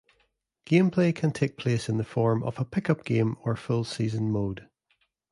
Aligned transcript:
Gameplay 0.65 1.13
can 1.15 1.29
take 1.31 1.57
place 1.59 1.87
in 1.87 1.97
the 1.97 2.03
form 2.03 2.41
of 2.41 2.57
a 2.59 2.65
pickup 2.65 3.05
game 3.05 3.37
or 3.43 3.55
full-season 3.55 4.31
mode. 4.31 4.67